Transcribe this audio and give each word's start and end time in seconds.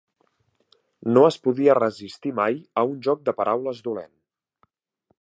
No 1.17 1.25
es 1.33 1.37
podia 1.49 1.77
resistir 1.79 2.33
mai 2.41 2.59
a 2.83 2.87
un 2.95 2.99
joc 3.09 3.25
de 3.31 3.39
paraules 3.43 3.87
dolent. 3.91 4.15